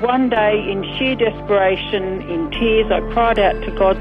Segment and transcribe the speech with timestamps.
[0.00, 3.96] One day, in sheer desperation, in tears, I cried out to God,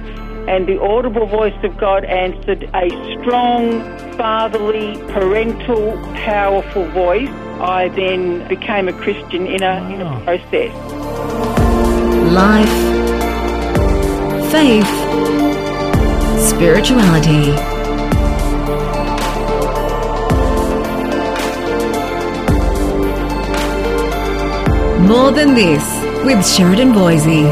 [0.49, 2.89] and the audible voice of God answered a
[3.21, 3.81] strong,
[4.17, 7.29] fatherly, parental, powerful voice.
[7.62, 10.23] I then became a Christian in a, in a ah.
[10.23, 10.74] process.
[12.34, 12.76] Life,
[14.52, 14.88] faith,
[16.50, 17.73] spirituality.
[25.04, 25.84] More Than This
[26.23, 27.44] with Sheridan Voysey.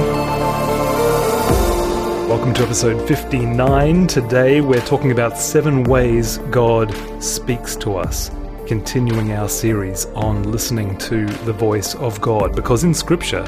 [2.30, 4.08] Welcome to episode 59.
[4.08, 8.32] Today we're talking about seven ways God speaks to us,
[8.68, 12.56] continuing our series on listening to the voice of God.
[12.56, 13.46] Because in Scripture,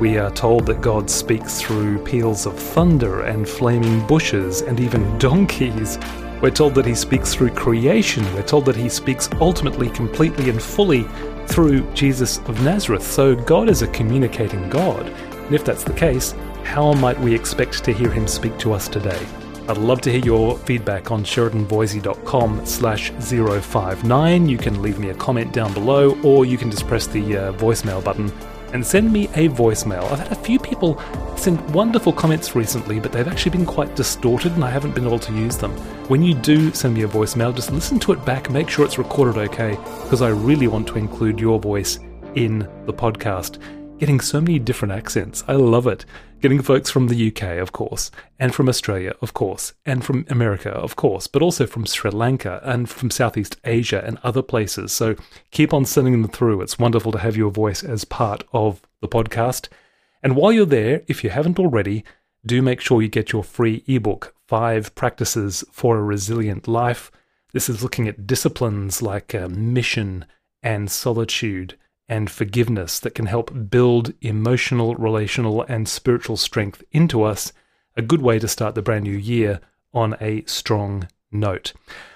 [0.00, 5.18] we are told that God speaks through peals of thunder and flaming bushes and even
[5.18, 5.98] donkeys.
[6.42, 8.24] We're told that He speaks through creation.
[8.34, 11.04] We're told that He speaks ultimately, completely, and fully
[11.46, 13.04] through Jesus of Nazareth.
[13.04, 15.06] So God is a communicating God.
[15.06, 16.34] And if that's the case,
[16.64, 19.24] how might we expect to hear him speak to us today?
[19.68, 24.48] I'd love to hear your feedback on sheridanvoysey.com slash 059.
[24.48, 27.52] You can leave me a comment down below or you can just press the uh,
[27.52, 28.32] voicemail button
[28.72, 30.10] and send me a voicemail.
[30.10, 31.00] I've had a few people
[31.36, 35.18] send wonderful comments recently, but they've actually been quite distorted and I haven't been able
[35.18, 35.72] to use them.
[36.08, 38.98] When you do send me a voicemail, just listen to it back, make sure it's
[38.98, 41.98] recorded okay, because I really want to include your voice
[42.34, 43.58] in the podcast
[44.02, 45.44] getting so many different accents.
[45.46, 46.04] I love it.
[46.40, 50.70] Getting folks from the UK, of course, and from Australia, of course, and from America,
[50.70, 54.90] of course, but also from Sri Lanka and from Southeast Asia and other places.
[54.90, 55.14] So
[55.52, 56.62] keep on sending them through.
[56.62, 59.68] It's wonderful to have your voice as part of the podcast.
[60.20, 62.02] And while you're there, if you haven't already,
[62.44, 67.12] do make sure you get your free ebook, Five Practices for a Resilient Life.
[67.52, 70.24] This is looking at disciplines like uh, mission
[70.60, 77.52] and solitude and forgiveness that can help build emotional, relational, and spiritual strength into us.
[77.96, 79.60] A good way to start the brand new year
[79.94, 81.72] on a strong note.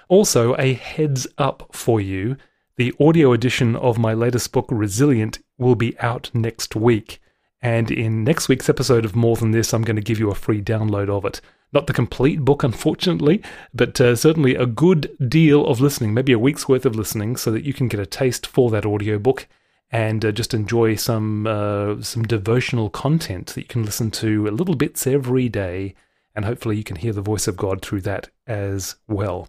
[0.07, 2.37] Also, a heads up for you
[2.77, 7.19] the audio edition of my latest book, Resilient, will be out next week.
[7.59, 10.35] And in next week's episode of More Than This, I'm going to give you a
[10.35, 11.41] free download of it.
[11.73, 13.41] Not the complete book, unfortunately,
[13.73, 17.49] but uh, certainly a good deal of listening, maybe a week's worth of listening, so
[17.49, 19.47] that you can get a taste for that audiobook
[19.91, 24.75] and uh, just enjoy some uh, some devotional content that you can listen to little
[24.75, 25.95] bits every day,
[26.35, 29.47] and hopefully you can hear the voice of God through that as well.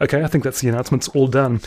[0.00, 1.60] Okay, I think that's the announcements all done.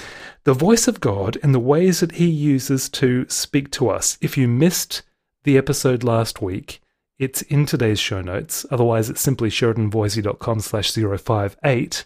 [0.44, 4.18] The voice of God and the ways that He uses to speak to us.
[4.22, 5.02] If you missed
[5.44, 6.82] the episode last week,
[7.18, 8.66] it's in today's show notes.
[8.72, 12.06] Otherwise, it's simply sheridanvoysey.com slash 058.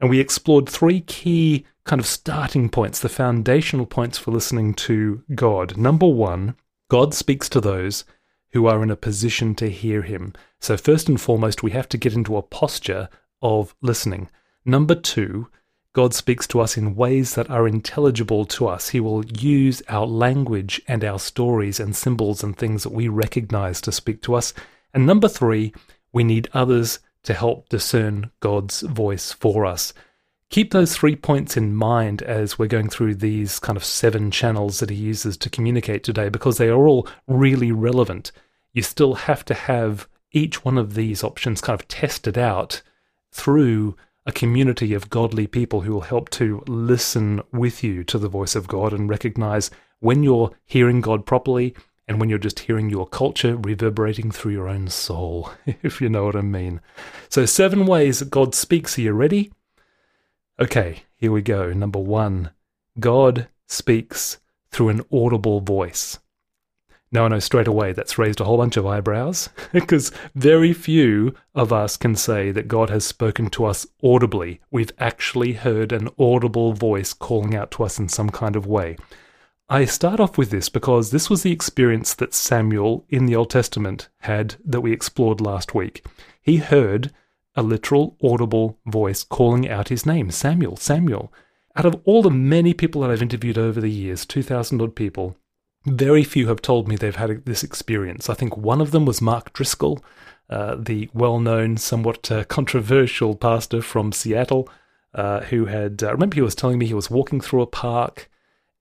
[0.00, 5.22] And we explored three key kind of starting points, the foundational points for listening to
[5.34, 5.76] God.
[5.76, 6.56] Number one,
[6.88, 8.04] God speaks to those
[8.52, 10.32] who are in a position to hear him.
[10.60, 13.08] So, first and foremost, we have to get into a posture
[13.42, 14.30] of listening.
[14.64, 15.48] Number two,
[15.92, 18.88] God speaks to us in ways that are intelligible to us.
[18.88, 23.80] He will use our language and our stories and symbols and things that we recognize
[23.82, 24.54] to speak to us.
[24.92, 25.72] And number three,
[26.12, 29.92] we need others to help discern God's voice for us.
[30.50, 34.78] Keep those three points in mind as we're going through these kind of seven channels
[34.78, 38.30] that he uses to communicate today because they are all really relevant.
[38.72, 42.82] You still have to have each one of these options kind of tested out
[43.32, 43.96] through
[44.26, 48.54] a community of godly people who will help to listen with you to the voice
[48.54, 49.70] of God and recognize
[50.00, 51.74] when you're hearing God properly
[52.06, 55.50] and when you're just hearing your culture reverberating through your own soul,
[55.82, 56.80] if you know what I mean.
[57.28, 58.98] So, seven ways that God speaks.
[58.98, 59.52] Are you ready?
[60.60, 61.72] Okay, here we go.
[61.72, 62.50] Number one
[63.00, 64.38] God speaks
[64.70, 66.18] through an audible voice.
[67.10, 71.34] Now I know straight away that's raised a whole bunch of eyebrows because very few
[71.54, 74.60] of us can say that God has spoken to us audibly.
[74.72, 78.96] We've actually heard an audible voice calling out to us in some kind of way.
[79.68, 83.48] I start off with this because this was the experience that Samuel in the Old
[83.48, 86.04] Testament had that we explored last week.
[86.42, 87.12] He heard
[87.56, 91.32] a literal, audible voice calling out his name Samuel, Samuel.
[91.76, 95.36] Out of all the many people that I've interviewed over the years, 2,000 odd people,
[95.86, 98.28] very few have told me they've had this experience.
[98.28, 100.04] I think one of them was Mark Driscoll,
[100.50, 104.68] uh, the well known, somewhat uh, controversial pastor from Seattle,
[105.14, 107.66] uh, who had, I uh, remember he was telling me he was walking through a
[107.66, 108.28] park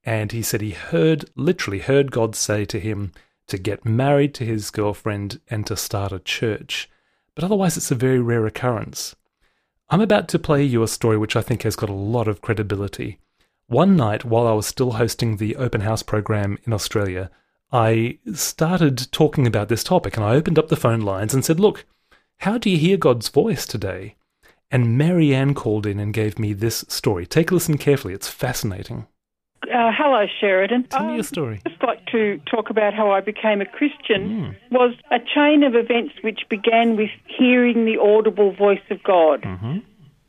[0.05, 3.11] and he said he heard, literally heard God say to him
[3.47, 6.89] to get married to his girlfriend and to start a church
[7.35, 9.15] but otherwise it's a very rare occurrence.
[9.89, 12.41] I'm about to play you a story which I think has got a lot of
[12.41, 13.19] credibility.
[13.67, 17.31] One night, while I was still hosting the open house program in Australia,
[17.71, 21.59] I started talking about this topic and I opened up the phone lines and said,
[21.59, 21.85] Look,
[22.37, 24.15] how do you hear God's voice today?
[24.69, 27.25] And Marianne called in and gave me this story.
[27.25, 29.07] Take a listen carefully, it's fascinating.
[29.63, 30.83] Uh, hello, Sheridan.
[30.85, 31.61] Tell me your story.
[31.65, 34.55] I'd just like to talk about how I became a Christian.
[34.71, 39.45] Was a chain of events which began with hearing the audible voice of God.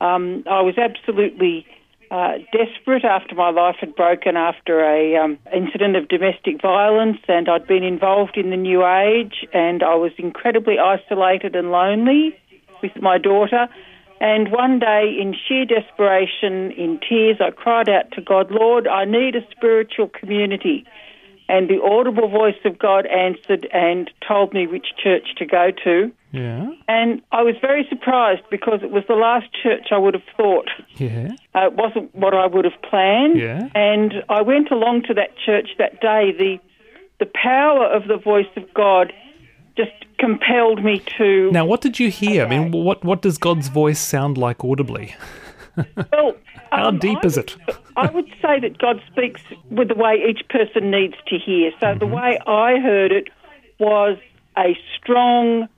[0.01, 1.67] Um, I was absolutely
[2.11, 7.49] uh, desperate after my life had broken after a um, incident of domestic violence, and
[7.49, 12.39] I'd been involved in the New Age, and I was incredibly isolated and lonely
[12.83, 13.69] with my daughter.
[14.21, 19.05] And one day, in sheer desperation, in tears, I cried out to God, Lord, I
[19.05, 20.85] need a spiritual community.
[21.49, 26.11] And the audible voice of God answered and told me which church to go to.
[26.33, 26.71] Yeah.
[26.89, 30.69] And I was very surprised because it was the last church I would have thought.
[30.97, 31.33] Yeah.
[31.55, 33.39] Uh, it wasn't what I would have planned.
[33.39, 33.69] Yeah.
[33.75, 36.33] And I went along to that church that day.
[36.37, 36.59] The
[37.21, 39.13] the power of the voice of God
[39.77, 41.51] just compelled me to.
[41.53, 42.45] Now, what did you hear?
[42.45, 45.15] I mean, what, what does God's voice sound like audibly?
[46.13, 46.35] well,
[46.73, 47.57] How um, deep is it?
[47.97, 49.41] I would say that God speaks
[49.71, 51.71] with the way each person needs to hear.
[51.81, 51.99] So Mm-hmm.
[52.01, 53.29] the way I heard it
[53.79, 54.19] was
[54.57, 55.69] a strong,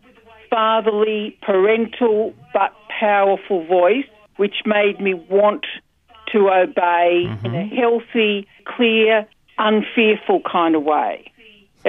[0.50, 4.04] fatherly, parental, but powerful voice,
[4.36, 5.66] which made me want
[6.32, 7.76] to obey in a Mm-hmm.
[7.76, 9.26] healthy, clear,
[9.58, 11.30] unfearful kind of way.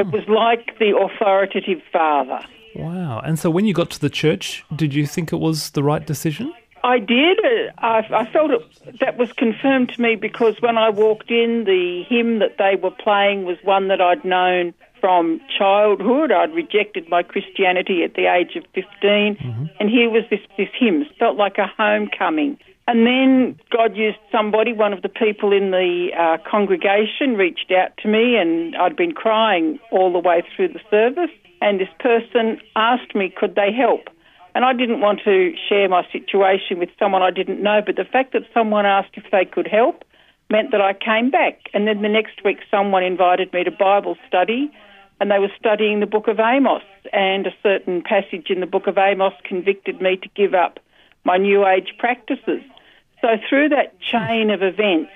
[0.04, 0.08] Hmm.
[0.10, 2.40] It was like the authoritative father.
[2.76, 3.20] Wow.
[3.26, 6.06] And so when you got to the church, did you think it was the right
[6.06, 6.54] decision?
[6.84, 7.40] I did.
[7.80, 12.04] I, I felt it, that was confirmed to me because when I walked in, the
[12.08, 16.32] hymn that they were playing was one that I'd known from childhood.
[16.32, 21.02] I'd rejected my Christianity at the age of 15, and here was this, this hymn.
[21.02, 22.58] It felt like a homecoming.
[22.88, 27.92] And then God used somebody, one of the people in the uh, congregation, reached out
[28.02, 31.36] to me, and I'd been crying all the way through the service.
[31.60, 34.08] And this person asked me, could they help?
[34.56, 38.06] And I didn't want to share my situation with someone I didn't know, but the
[38.06, 40.06] fact that someone asked if they could help
[40.50, 41.60] meant that I came back.
[41.74, 44.72] And then the next week, someone invited me to Bible study,
[45.20, 46.84] and they were studying the book of Amos.
[47.12, 50.80] And a certain passage in the book of Amos convicted me to give up
[51.26, 52.64] my New Age practices.
[53.22, 55.12] So, through that chain of events,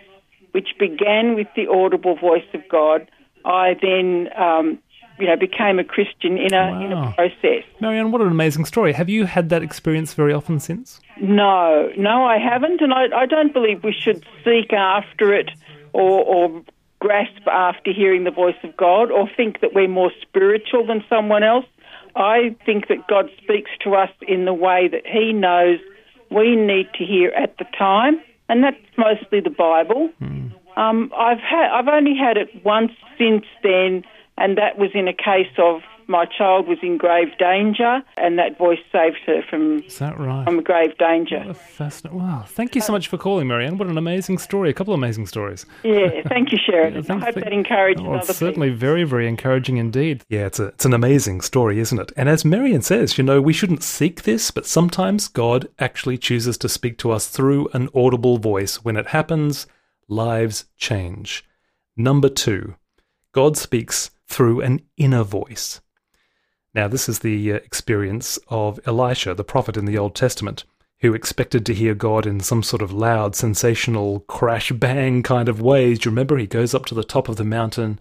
[0.51, 3.09] which began with the audible voice of God,
[3.45, 4.79] I then, um,
[5.19, 7.63] you know, became a Christian in a in a process.
[7.79, 8.93] Marianne, what an amazing story.
[8.93, 10.99] Have you had that experience very often since?
[11.19, 15.51] No, no, I haven't, and I, I don't believe we should seek after it
[15.93, 16.63] or, or
[16.99, 21.43] grasp after hearing the voice of God or think that we're more spiritual than someone
[21.43, 21.65] else.
[22.15, 25.79] I think that God speaks to us in the way that He knows
[26.31, 30.09] we need to hear at the time, and that's mostly the Bible.
[30.77, 34.03] Um, I've had, I've only had it once since then,
[34.37, 35.81] and that was in a case of
[36.11, 40.43] my child was in grave danger, and that voice saved her from Is that right?
[40.45, 41.53] from grave danger.
[41.53, 42.19] Fascinating.
[42.19, 42.43] Wow.
[42.47, 43.77] Thank you so much for calling, Marianne.
[43.77, 44.69] What an amazing story.
[44.69, 45.65] A couple of amazing stories.
[45.83, 46.93] Yeah, thank you, Sharon.
[47.03, 50.23] Yeah, I hope that encourages Oh, it's certainly very, very encouraging indeed.
[50.29, 52.11] Yeah, it's, a, it's an amazing story, isn't it?
[52.15, 56.57] And as Marianne says, you know, we shouldn't seek this, but sometimes God actually chooses
[56.59, 58.83] to speak to us through an audible voice.
[58.83, 59.65] When it happens,
[60.07, 61.45] lives change.
[61.95, 62.75] Number two,
[63.31, 65.81] God speaks through an inner voice.
[66.73, 70.63] Now, this is the uh, experience of Elisha, the prophet in the Old Testament,
[71.01, 75.61] who expected to hear God in some sort of loud, sensational, crash bang kind of
[75.61, 75.99] ways.
[75.99, 76.37] Do you remember?
[76.37, 77.99] He goes up to the top of the mountain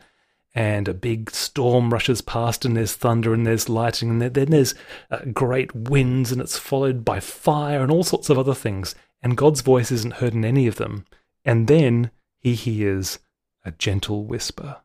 [0.54, 4.74] and a big storm rushes past, and there's thunder and there's lightning, and then there's
[5.10, 8.94] uh, great winds, and it's followed by fire and all sorts of other things.
[9.22, 11.06] And God's voice isn't heard in any of them.
[11.44, 13.18] And then he hears
[13.64, 14.78] a gentle whisper.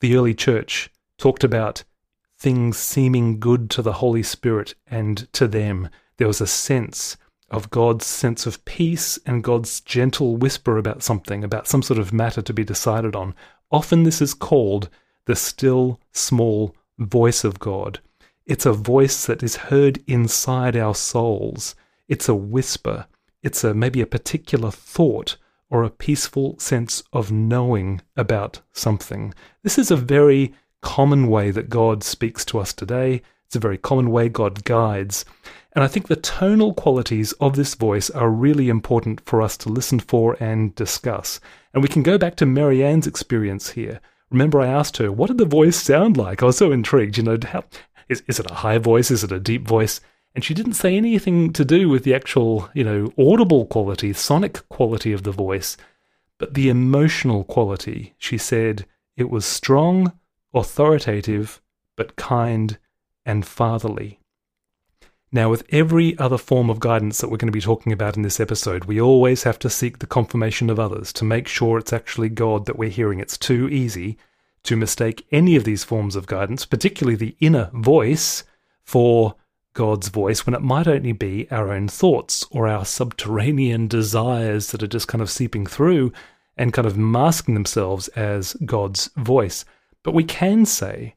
[0.00, 1.84] The early church talked about
[2.44, 7.16] things seeming good to the Holy Spirit, and to them there was a sense
[7.50, 12.12] of God's sense of peace and God's gentle whisper about something, about some sort of
[12.12, 13.34] matter to be decided on.
[13.70, 14.90] Often this is called
[15.24, 18.00] the still small voice of God.
[18.44, 21.74] It's a voice that is heard inside our souls.
[22.08, 23.06] It's a whisper.
[23.42, 25.38] It's a maybe a particular thought
[25.70, 29.32] or a peaceful sense of knowing about something.
[29.62, 30.52] This is a very
[30.84, 33.22] common way that God speaks to us today.
[33.46, 35.24] It's a very common way God guides.
[35.72, 39.70] And I think the tonal qualities of this voice are really important for us to
[39.70, 41.40] listen for and discuss.
[41.72, 44.00] And we can go back to Marianne's experience here.
[44.30, 46.42] Remember, I asked her, what did the voice sound like?
[46.42, 47.16] I was so intrigued.
[47.16, 47.64] You know, how,
[48.08, 49.10] is, is it a high voice?
[49.10, 50.00] Is it a deep voice?
[50.34, 54.68] And she didn't say anything to do with the actual, you know, audible quality, sonic
[54.68, 55.76] quality of the voice,
[56.38, 58.14] but the emotional quality.
[58.18, 58.86] She said
[59.16, 60.12] it was strong,
[60.54, 61.60] authoritative,
[61.96, 62.78] but kind
[63.26, 64.20] and fatherly.
[65.32, 68.22] Now, with every other form of guidance that we're going to be talking about in
[68.22, 71.92] this episode, we always have to seek the confirmation of others to make sure it's
[71.92, 73.18] actually God that we're hearing.
[73.18, 74.16] It's too easy
[74.62, 78.44] to mistake any of these forms of guidance, particularly the inner voice,
[78.84, 79.34] for
[79.72, 84.82] God's voice when it might only be our own thoughts or our subterranean desires that
[84.82, 86.12] are just kind of seeping through
[86.56, 89.64] and kind of masking themselves as God's voice.
[90.04, 91.16] But we can say,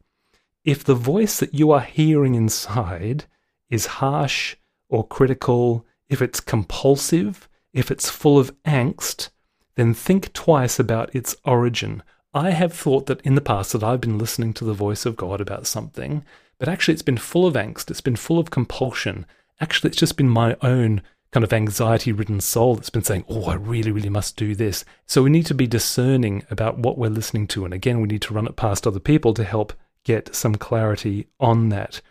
[0.64, 3.26] if the voice that you are hearing inside
[3.70, 4.56] is harsh
[4.90, 9.30] or critical, if it's compulsive, if it's full of angst,
[9.76, 12.02] then think twice about its origin.
[12.34, 15.16] I have thought that in the past that I've been listening to the voice of
[15.16, 16.24] God about something,
[16.58, 19.26] but actually it's been full of angst, it's been full of compulsion.
[19.60, 21.02] Actually, it's just been my own
[21.32, 24.86] kind of anxiety ridden soul that's been saying, Oh, I really, really must do this.
[25.06, 27.66] So we need to be discerning about what we're listening to.
[27.66, 31.28] And again, we need to run it past other people to help get some clarity
[31.40, 32.02] on that.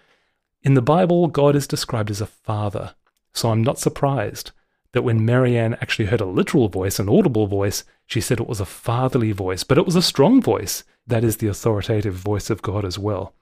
[0.62, 2.94] In the Bible, God is described as a father,
[3.32, 4.52] so I'm not surprised
[4.96, 8.60] that when Marianne actually heard a literal voice, an audible voice, she said it was
[8.60, 10.84] a fatherly voice, but it was a strong voice.
[11.06, 13.34] That is the authoritative voice of God as well.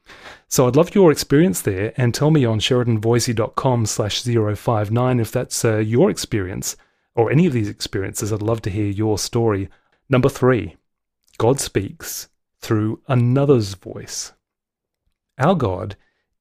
[0.48, 5.64] So I'd love your experience there, and tell me on sheridanvoysey.com slash 059 if that's
[5.64, 6.76] uh, your experience,
[7.14, 8.32] or any of these experiences.
[8.32, 9.68] I'd love to hear your story.
[10.08, 10.74] Number three,
[11.38, 12.26] God speaks
[12.60, 14.32] through another's voice.
[15.38, 15.94] Our God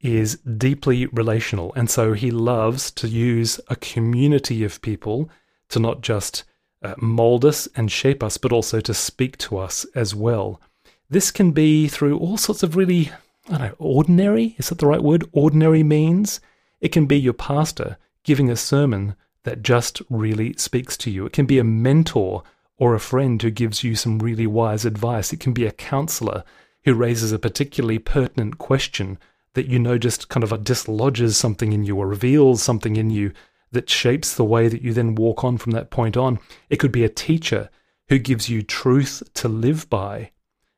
[0.03, 1.73] is deeply relational.
[1.75, 5.29] And so he loves to use a community of people
[5.69, 6.43] to not just
[6.83, 10.61] uh, mold us and shape us, but also to speak to us as well.
[11.09, 13.11] This can be through all sorts of really,
[13.47, 15.23] I don't know, ordinary, is that the right word?
[15.31, 16.41] Ordinary means.
[16.81, 21.25] It can be your pastor giving a sermon that just really speaks to you.
[21.25, 22.43] It can be a mentor
[22.77, 25.31] or a friend who gives you some really wise advice.
[25.31, 26.43] It can be a counselor
[26.83, 29.17] who raises a particularly pertinent question
[29.53, 33.31] that you know just kind of dislodges something in you or reveals something in you
[33.71, 36.39] that shapes the way that you then walk on from that point on.
[36.69, 37.69] It could be a teacher
[38.09, 40.31] who gives you truth to live by.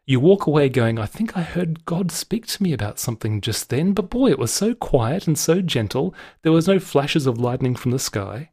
[0.05, 3.70] You walk away going, I think I heard God speak to me about something just
[3.70, 6.13] then, but boy, it was so quiet and so gentle,
[6.44, 8.51] there was no flashes of lightning from the sky.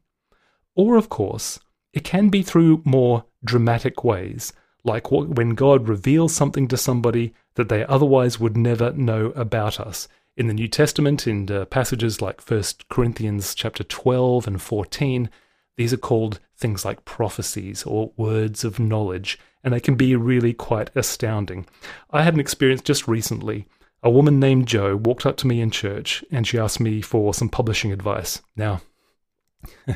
[0.75, 1.59] Or, of course,
[1.93, 4.51] it can be through more dramatic ways,
[4.83, 10.07] like when God reveals something to somebody that they otherwise would never know about us.
[10.35, 15.29] In the New Testament, in uh, passages like 1 Corinthians chapter 12 and 14,
[15.77, 20.53] these are called things like prophecies or words of knowledge, and they can be really
[20.53, 21.67] quite astounding.
[22.11, 23.67] I had an experience just recently.
[24.01, 27.33] A woman named Jo walked up to me in church and she asked me for
[27.33, 28.41] some publishing advice.
[28.55, 28.81] Now,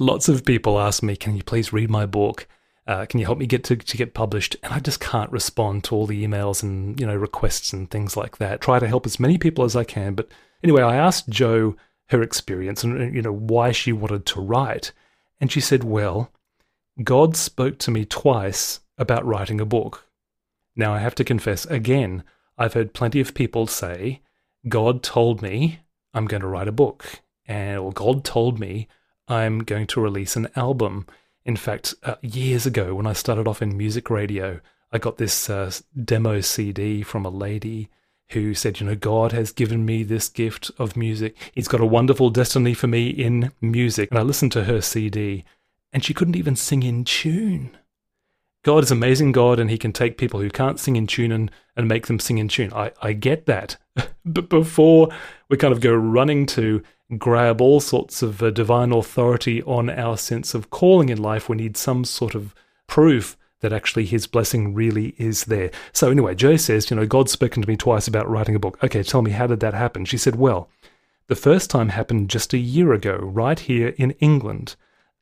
[0.00, 2.46] lots of people ask me, Can you please read my book?
[2.88, 4.56] Uh, can you help me get to, to get published?
[4.62, 8.16] And I just can't respond to all the emails and you know requests and things
[8.16, 8.62] like that.
[8.62, 10.14] Try to help as many people as I can.
[10.14, 10.28] But
[10.64, 11.76] anyway, I asked Jo
[12.08, 14.92] her experience and you know why she wanted to write,
[15.38, 16.32] and she said, "Well,
[17.04, 20.06] God spoke to me twice about writing a book."
[20.74, 22.24] Now I have to confess again,
[22.56, 24.22] I've heard plenty of people say,
[24.66, 25.80] "God told me
[26.14, 28.88] I'm going to write a book," and or God told me
[29.28, 31.06] I'm going to release an album.
[31.48, 34.60] In fact, uh, years ago when I started off in music radio,
[34.92, 35.72] I got this uh,
[36.04, 37.88] demo CD from a lady
[38.32, 41.34] who said, You know, God has given me this gift of music.
[41.54, 44.10] He's got a wonderful destiny for me in music.
[44.10, 45.46] And I listened to her CD,
[45.90, 47.74] and she couldn't even sing in tune.
[48.62, 51.50] God is amazing God, and He can take people who can't sing in tune and,
[51.74, 52.74] and make them sing in tune.
[52.74, 53.78] I, I get that.
[54.26, 55.08] but before
[55.48, 56.82] we kind of go running to
[57.16, 61.48] grab all sorts of uh, divine authority on our sense of calling in life.
[61.48, 62.54] We need some sort of
[62.86, 65.70] proof that actually his blessing really is there.
[65.92, 68.78] So, anyway, Jo says, You know, God's spoken to me twice about writing a book.
[68.82, 70.04] Okay, tell me, how did that happen?
[70.04, 70.68] She said, Well,
[71.28, 74.76] the first time happened just a year ago, right here in England.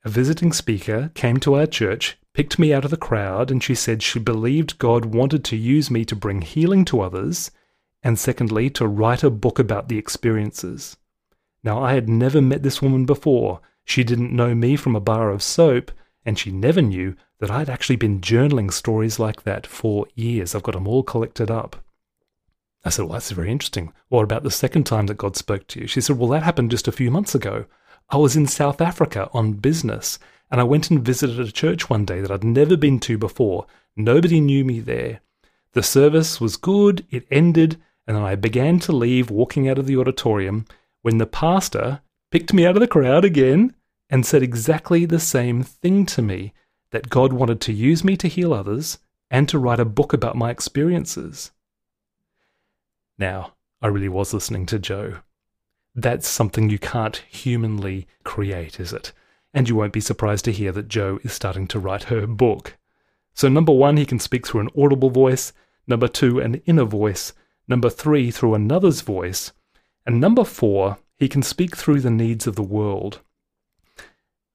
[0.04, 3.74] A visiting speaker came to our church, picked me out of the crowd, and she
[3.74, 7.50] said she believed God wanted to use me to bring healing to others,
[8.02, 10.96] and secondly, to write a book about the experiences.
[11.66, 13.60] Now, I had never met this woman before.
[13.84, 15.90] She didn't know me from a bar of soap,
[16.24, 20.54] and she never knew that I'd actually been journaling stories like that for years.
[20.54, 21.74] I've got them all collected up.
[22.84, 23.92] I said, Well, that's very interesting.
[24.10, 25.88] What about the second time that God spoke to you?
[25.88, 27.64] She said, Well, that happened just a few months ago.
[28.10, 30.20] I was in South Africa on business,
[30.52, 33.66] and I went and visited a church one day that I'd never been to before.
[33.96, 35.20] Nobody knew me there.
[35.72, 39.86] The service was good, it ended, and then I began to leave, walking out of
[39.86, 40.64] the auditorium,
[41.06, 42.00] when the pastor
[42.32, 43.72] picked me out of the crowd again
[44.10, 46.52] and said exactly the same thing to me
[46.90, 48.98] that God wanted to use me to heal others
[49.30, 51.52] and to write a book about my experiences.
[53.16, 55.18] Now, I really was listening to Jo.
[55.94, 59.12] That's something you can't humanly create, is it?
[59.54, 62.76] And you won't be surprised to hear that Jo is starting to write her book.
[63.32, 65.52] So, number one, he can speak through an audible voice.
[65.86, 67.32] Number two, an inner voice.
[67.68, 69.52] Number three, through another's voice.
[70.06, 73.20] And number four, he can speak through the needs of the world.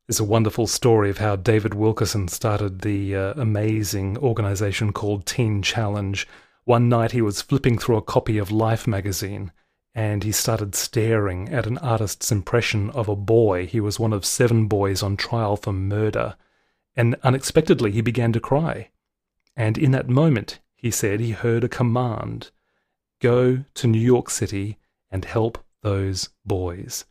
[0.08, 5.62] There's a wonderful story of how David Wilkerson started the uh, amazing organization called Teen
[5.62, 6.28] Challenge.
[6.64, 9.52] One night he was flipping through a copy of Life magazine
[9.94, 13.66] and he started staring at an artist's impression of a boy.
[13.66, 16.36] He was one of seven boys on trial for murder.
[16.96, 18.90] And unexpectedly he began to cry.
[19.56, 22.52] And in that moment, he said he heard a command
[23.20, 24.78] go to New York City
[25.12, 27.06] and help those boys.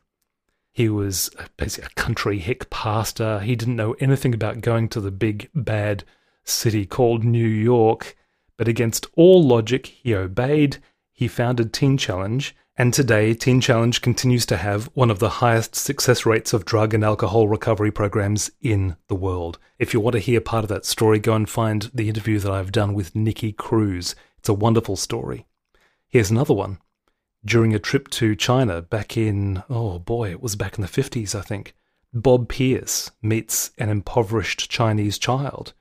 [0.72, 3.40] He was basically a country hick pastor.
[3.40, 6.04] He didn't know anything about going to the big bad
[6.44, 8.16] city called New York.
[8.56, 10.78] But against all logic, he obeyed.
[11.12, 15.74] He founded Teen Challenge, and today Teen Challenge continues to have one of the highest
[15.74, 19.58] success rates of drug and alcohol recovery programs in the world.
[19.78, 22.52] If you want to hear part of that story, go and find the interview that
[22.52, 24.14] I've done with Nicky Cruz.
[24.38, 25.46] It's a wonderful story.
[26.06, 26.78] Here's another one
[27.44, 31.34] during a trip to China back in, oh boy, it was back in the 50s,
[31.34, 31.74] I think.
[32.12, 35.72] Bob Pierce meets an impoverished Chinese child.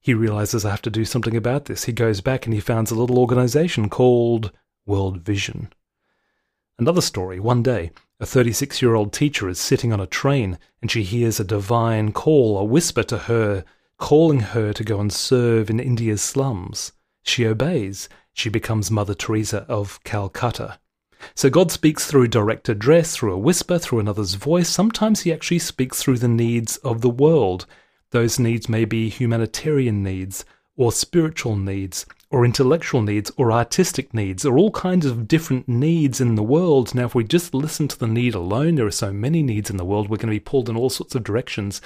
[0.00, 1.84] He realizes I have to do something about this.
[1.84, 4.52] He goes back and he founds a little organization called
[4.86, 5.72] World Vision.
[6.78, 10.90] Another story one day, a 36 year old teacher is sitting on a train and
[10.90, 13.64] she hears a divine call, a whisper to her,
[13.98, 16.92] calling her to go and serve in India's slums.
[17.22, 18.08] She obeys.
[18.32, 20.78] She becomes Mother Teresa of Calcutta.
[21.34, 24.68] So God speaks through direct address, through a whisper, through another's voice.
[24.68, 27.66] Sometimes He actually speaks through the needs of the world.
[28.10, 30.44] Those needs may be humanitarian needs,
[30.76, 36.20] or spiritual needs, or intellectual needs, or artistic needs, or all kinds of different needs
[36.20, 36.94] in the world.
[36.94, 39.76] Now, if we just listen to the need alone, there are so many needs in
[39.76, 41.80] the world, we're going to be pulled in all sorts of directions.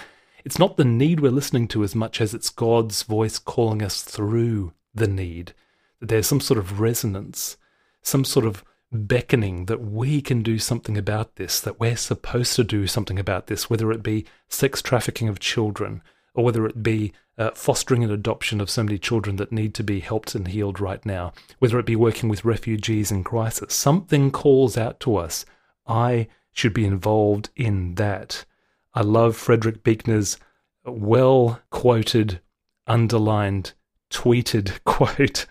[0.44, 4.02] It's not the need we're listening to as much as it's God's voice calling us
[4.02, 5.52] through the need.
[6.00, 7.56] That there's some sort of resonance,
[8.02, 12.64] some sort of beckoning that we can do something about this, that we're supposed to
[12.64, 16.02] do something about this, whether it be sex trafficking of children
[16.34, 19.82] or whether it be uh, fostering an adoption of so many children that need to
[19.82, 23.74] be helped and healed right now, whether it be working with refugees in crisis.
[23.74, 25.44] Something calls out to us.
[25.86, 28.44] I should be involved in that.
[28.92, 30.36] I love Frederick Buechner's
[30.84, 32.40] well quoted,
[32.86, 33.72] underlined
[34.10, 35.46] tweeted quote.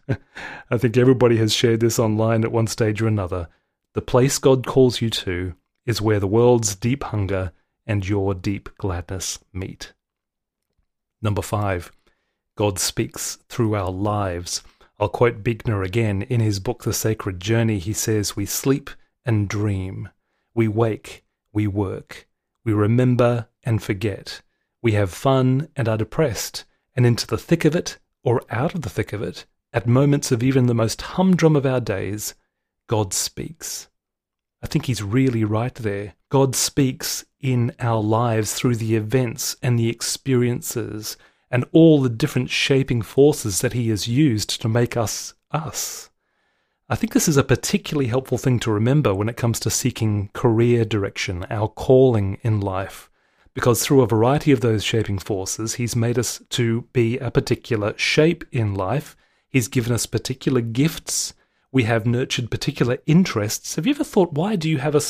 [0.69, 3.47] I think everybody has shared this online at one stage or another.
[3.93, 7.51] The place God calls you to is where the world's deep hunger
[7.87, 9.93] and your deep gladness meet.
[11.21, 11.91] Number five,
[12.55, 14.61] God speaks through our lives.
[14.99, 16.21] I'll quote Buechner again.
[16.23, 18.89] In his book, The Sacred Journey, he says, We sleep
[19.25, 20.09] and dream.
[20.53, 22.27] We wake, we work.
[22.63, 24.41] We remember and forget.
[24.81, 26.65] We have fun and are depressed.
[26.95, 30.31] And into the thick of it, or out of the thick of it, at moments
[30.31, 32.35] of even the most humdrum of our days,
[32.87, 33.87] God speaks.
[34.61, 36.15] I think he's really right there.
[36.29, 41.17] God speaks in our lives through the events and the experiences
[41.49, 46.09] and all the different shaping forces that he has used to make us us.
[46.89, 50.29] I think this is a particularly helpful thing to remember when it comes to seeking
[50.33, 53.09] career direction, our calling in life
[53.53, 57.93] because through a variety of those shaping forces, he's made us to be a particular
[57.97, 59.15] shape in life.
[59.49, 61.33] He's given us particular gifts.
[61.71, 63.75] We have nurtured particular interests.
[63.75, 65.01] Have you ever thought, why do you have a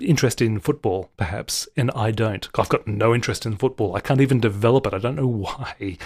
[0.00, 2.48] interest in football, perhaps, and I don't?
[2.58, 3.94] I've got no interest in football.
[3.94, 4.94] I can't even develop it.
[4.94, 5.98] I don't know why.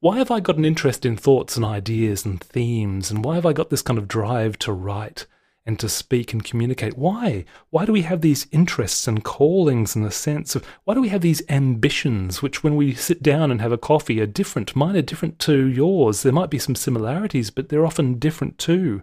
[0.00, 3.10] Why have I got an interest in thoughts and ideas and themes?
[3.10, 5.26] And why have I got this kind of drive to write?
[5.68, 6.96] And to speak and communicate.
[6.96, 7.44] Why?
[7.68, 11.10] Why do we have these interests and callings in the sense of why do we
[11.10, 14.74] have these ambitions, which when we sit down and have a coffee are different?
[14.74, 16.22] Mine are different to yours.
[16.22, 19.02] There might be some similarities, but they're often different too.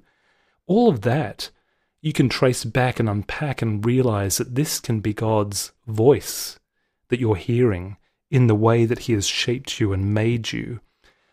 [0.65, 1.51] All of that
[2.01, 6.59] you can trace back and unpack and realize that this can be God's voice
[7.09, 7.97] that you're hearing
[8.31, 10.79] in the way that He has shaped you and made you.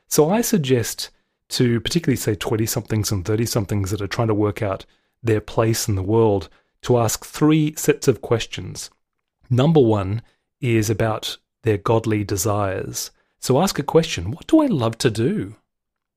[0.08, 1.08] So I suggest
[1.48, 4.84] to particularly say 20 somethings and 30 somethings that are trying to work out
[5.22, 6.48] their place in the world
[6.82, 8.90] to ask three sets of questions.
[9.48, 10.22] Number one
[10.60, 13.10] is about their godly desires.
[13.40, 15.56] So ask a question What do I love to do?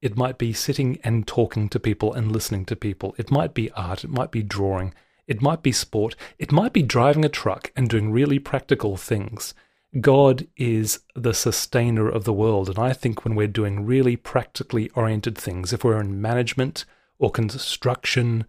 [0.01, 3.15] It might be sitting and talking to people and listening to people.
[3.17, 4.03] It might be art.
[4.03, 4.93] It might be drawing.
[5.25, 6.15] It might be sport.
[6.37, 9.53] It might be driving a truck and doing really practical things.
[10.01, 12.69] God is the sustainer of the world.
[12.69, 16.85] And I think when we're doing really practically oriented things, if we're in management
[17.17, 18.45] or construction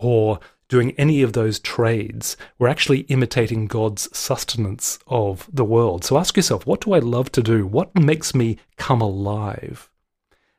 [0.00, 6.04] or doing any of those trades, we're actually imitating God's sustenance of the world.
[6.04, 7.66] So ask yourself, what do I love to do?
[7.66, 9.90] What makes me come alive?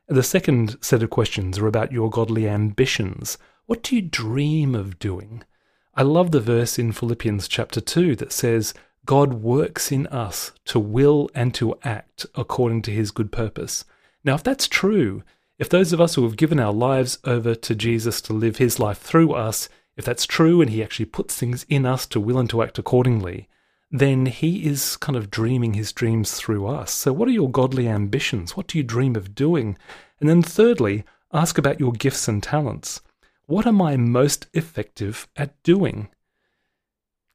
[0.08, 3.38] The second set of questions are about your godly ambitions.
[3.66, 5.44] What do you dream of doing?
[5.94, 8.74] I love the verse in Philippians chapter 2 that says,
[9.06, 13.84] God works in us to will and to act according to his good purpose.
[14.24, 15.22] Now, if that's true,
[15.62, 18.80] if those of us who have given our lives over to Jesus to live his
[18.80, 22.40] life through us, if that's true and he actually puts things in us to will
[22.40, 23.48] and to act accordingly,
[23.88, 26.90] then he is kind of dreaming his dreams through us.
[26.90, 28.56] So, what are your godly ambitions?
[28.56, 29.78] What do you dream of doing?
[30.18, 33.00] And then, thirdly, ask about your gifts and talents.
[33.46, 36.08] What am I most effective at doing?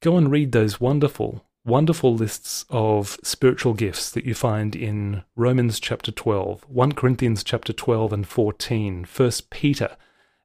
[0.01, 5.81] Go and read those wonderful wonderful lists of spiritual gifts that you find in Romans
[5.81, 9.97] chapter 12, 1 Corinthians chapter 12 and 14, 1 Peter,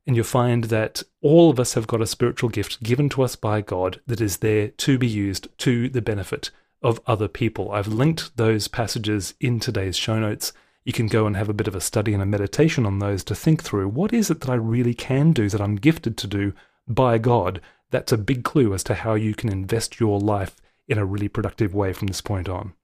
[0.05, 3.37] and you'll find that all of us have got a spiritual gift given to us
[3.37, 6.51] by God that is there to be used to the benefit
[6.83, 7.71] of other people.
[7.71, 10.53] I've linked those passages in today's show notes.
[10.85, 13.23] You can go and have a bit of a study and a meditation on those
[13.25, 16.27] to think through what is it that I really can do, that I'm gifted to
[16.27, 16.53] do
[16.89, 17.61] by God.
[17.93, 20.57] That's a big clue as to how you can invest your life
[20.89, 22.75] in a really productive way from this point on.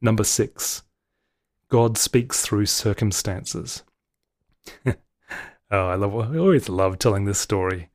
[0.00, 0.82] Number six,
[1.68, 3.82] God speaks through circumstances.
[4.86, 4.94] oh,
[5.70, 6.14] I love.
[6.14, 7.90] I always love telling this story.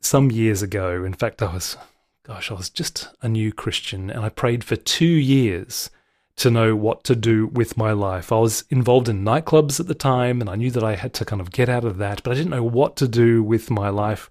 [0.00, 1.76] Some years ago, in fact, I was,
[2.22, 5.90] gosh, I was just a new Christian, and I prayed for two years
[6.36, 8.30] to know what to do with my life.
[8.30, 11.24] I was involved in nightclubs at the time, and I knew that I had to
[11.24, 13.88] kind of get out of that, but I didn't know what to do with my
[13.88, 14.30] life.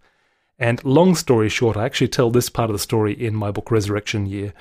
[0.59, 3.69] And long story short, I actually tell this part of the story in my book
[3.69, 4.53] Resurrection Year.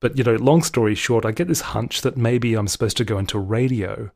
[0.00, 3.04] But, you know, long story short, I get this hunch that maybe I'm supposed to
[3.04, 4.10] go into radio.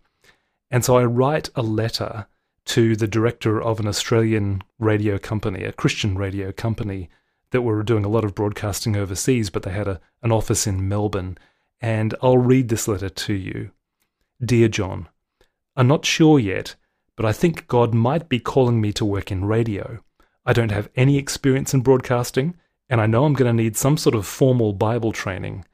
[0.70, 2.26] And so I write a letter
[2.66, 7.08] to the director of an Australian radio company, a Christian radio company,
[7.50, 10.88] that were doing a lot of broadcasting overseas, but they had a, an office in
[10.88, 11.38] Melbourne.
[11.80, 13.70] And I'll read this letter to you.
[14.44, 15.08] Dear John,
[15.76, 16.74] I'm not sure yet,
[17.14, 20.00] but I think God might be calling me to work in radio.
[20.46, 22.54] I don't have any experience in broadcasting,
[22.88, 25.64] and I know I'm going to need some sort of formal Bible training.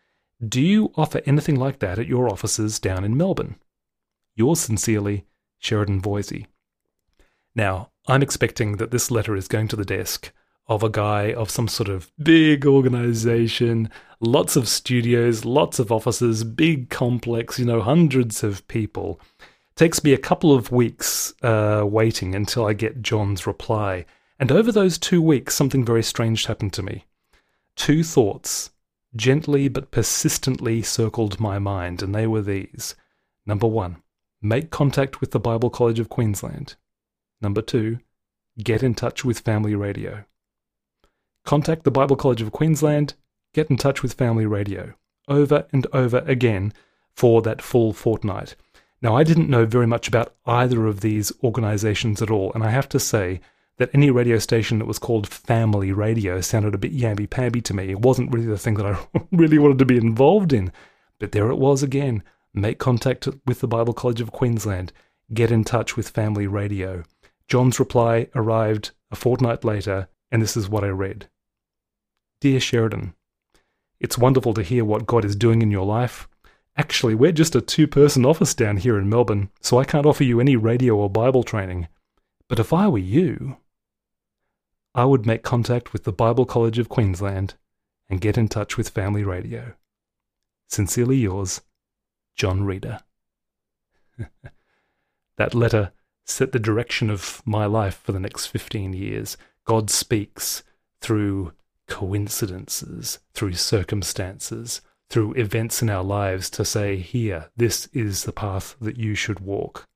[0.42, 3.56] Do you offer anything like that at your offices down in Melbourne?
[4.34, 5.26] Yours sincerely,
[5.58, 6.46] Sheridan Voysey.
[7.54, 10.32] Now, I'm expecting that this letter is going to the desk
[10.68, 16.44] of a guy of some sort of big organization, lots of studios, lots of offices,
[16.44, 19.20] big complex, you know, hundreds of people.
[19.76, 24.06] takes me a couple of weeks uh, waiting until I get John's reply.
[24.42, 27.04] And over those two weeks, something very strange happened to me.
[27.76, 28.72] Two thoughts,
[29.14, 32.96] gently but persistently, circled my mind, and they were these.
[33.46, 34.02] Number one,
[34.42, 36.74] make contact with the Bible College of Queensland.
[37.40, 38.00] Number two,
[38.60, 40.24] get in touch with Family Radio.
[41.44, 43.14] Contact the Bible College of Queensland,
[43.54, 44.94] get in touch with Family Radio.
[45.28, 46.72] Over and over again
[47.14, 48.56] for that full fortnight.
[49.00, 52.70] Now, I didn't know very much about either of these organizations at all, and I
[52.70, 53.40] have to say,
[53.78, 57.74] that any radio station that was called family radio sounded a bit yamby pamby to
[57.74, 57.90] me.
[57.90, 58.98] It wasn't really the thing that I
[59.32, 60.72] really wanted to be involved in.
[61.18, 62.22] But there it was again.
[62.54, 64.92] Make contact with the Bible College of Queensland.
[65.32, 67.02] Get in touch with family radio.
[67.48, 71.28] John's reply arrived a fortnight later, and this is what I read
[72.40, 73.14] Dear Sheridan,
[74.02, 76.28] it's wonderful to hear what God is doing in your life.
[76.76, 80.24] Actually, we're just a two person office down here in Melbourne, so I can't offer
[80.24, 81.86] you any radio or Bible training.
[82.52, 83.56] But if I were you,
[84.94, 87.54] I would make contact with the Bible College of Queensland
[88.10, 89.72] and get in touch with Family Radio.
[90.68, 91.62] Sincerely yours,
[92.36, 93.00] John Reader.
[95.38, 95.92] that letter
[96.26, 99.38] set the direction of my life for the next 15 years.
[99.64, 100.62] God speaks
[101.00, 101.54] through
[101.88, 108.76] coincidences, through circumstances, through events in our lives to say, here, this is the path
[108.78, 109.88] that you should walk.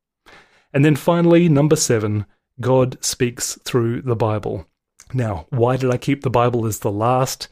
[0.73, 2.25] And then finally, number seven,
[2.61, 4.67] God speaks through the Bible.
[5.13, 7.49] Now, why did I keep the Bible as the last?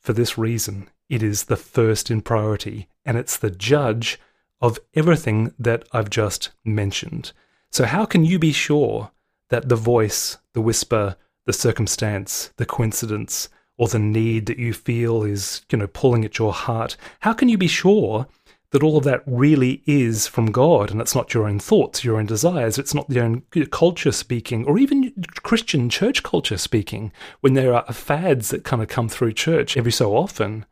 [0.00, 4.18] For this reason it is the first in priority, and it's the judge
[4.60, 7.32] of everything that I've just mentioned.
[7.70, 9.10] So, how can you be sure
[9.50, 15.22] that the voice, the whisper, the circumstance, the coincidence, or the need that you feel
[15.22, 18.26] is, you know, pulling at your heart, how can you be sure
[18.70, 22.16] that all of that really is from God and it's not your own thoughts, your
[22.18, 27.54] own desires, it's not the own culture speaking, or even Christian church culture speaking, when
[27.54, 30.66] there are fads that kind of come through church every so often.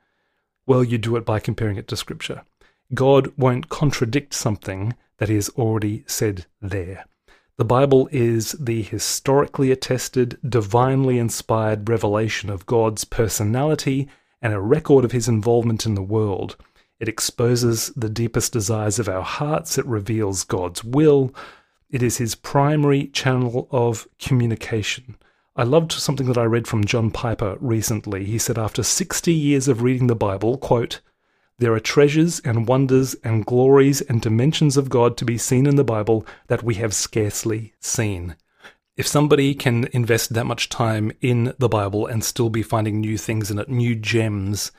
[0.67, 2.43] Well, you do it by comparing it to Scripture.
[2.93, 7.07] God won't contradict something that is already said there.
[7.57, 14.09] The Bible is the historically attested, divinely inspired revelation of God's personality
[14.43, 16.57] and a record of his involvement in the world.
[17.01, 21.35] It exposes the deepest desires of our hearts, it reveals God's will,
[21.91, 25.17] it is his primary channel of communication.
[25.57, 28.25] I loved something that I read from John Piper recently.
[28.25, 31.01] He said, after 60 years of reading the Bible, quote,
[31.59, 35.77] there are treasures and wonders and glories and dimensions of God to be seen in
[35.77, 38.35] the Bible that we have scarcely seen.
[38.97, 43.17] If somebody can invest that much time in the Bible and still be finding new
[43.17, 44.73] things in it, new gems,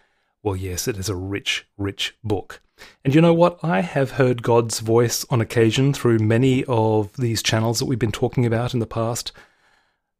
[0.45, 2.61] well, yes, it is a rich, rich book.
[3.03, 3.57] And you know what?
[3.63, 8.11] I have heard God's voice on occasion through many of these channels that we've been
[8.11, 9.31] talking about in the past,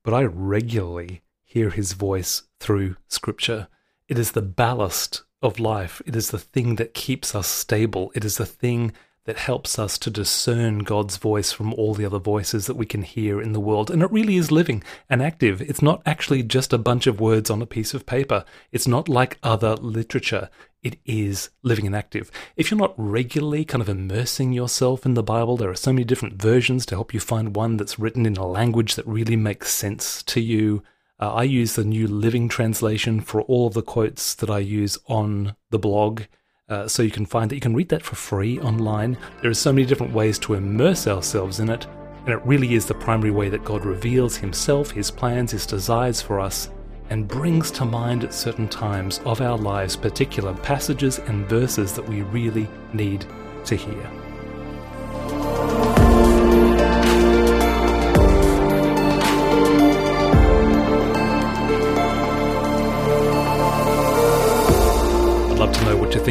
[0.04, 3.68] but I regularly hear his voice through Scripture.
[4.10, 6.02] It is the ballast of life.
[6.08, 8.12] It is the thing that keeps us stable.
[8.16, 8.94] It is the thing
[9.26, 13.02] that helps us to discern God's voice from all the other voices that we can
[13.02, 13.90] hear in the world.
[13.90, 15.62] And it really is living and active.
[15.62, 18.46] It's not actually just a bunch of words on a piece of paper.
[18.72, 20.50] It's not like other literature.
[20.84, 22.30] It is living and active.
[22.56, 26.04] If you're not regularly kind of immersing yourself in the Bible, there are so many
[26.04, 29.74] different versions to help you find one that's written in a language that really makes
[29.74, 30.84] sense to you.
[31.20, 35.00] Uh, I use the New Living Translation for all of the quotes that I use
[35.08, 36.24] on the blog.
[36.68, 39.16] Uh, so you can find that you can read that for free online.
[39.42, 41.86] There are so many different ways to immerse ourselves in it,
[42.26, 46.24] and it really is the primary way that God reveals Himself, His plans, His desires
[46.24, 46.72] for us,
[47.12, 52.10] and brings to mind at certain times of our lives particular passages and verses that
[52.10, 53.28] we really need
[53.66, 55.45] to hear.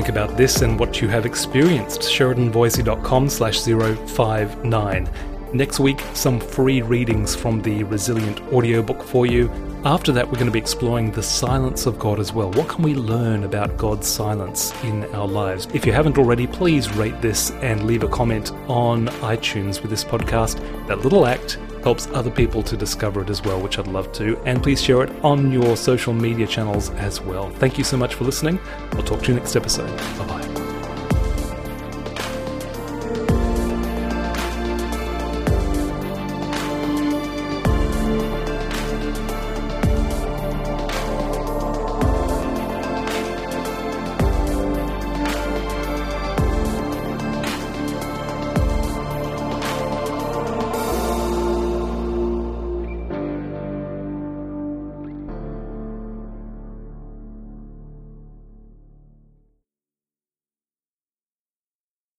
[0.04, 2.02] Think about this and what you have experienced.
[2.02, 5.08] SheridanVoysey.com slash 059.
[5.54, 9.50] Next week, some free readings from the Resilient audiobook for you.
[9.86, 12.50] After that, we're going to be exploring the silence of God as well.
[12.50, 15.68] What can we learn about God's silence in our lives?
[15.72, 20.04] If you haven't already, please rate this and leave a comment on iTunes with this
[20.04, 20.58] podcast.
[20.86, 24.36] That little act helps other people to discover it as well, which I'd love to.
[24.44, 27.50] And please share it on your social media channels as well.
[27.50, 28.58] Thank you so much for listening.
[28.92, 29.96] I'll talk to you next episode.
[30.18, 30.63] Bye bye.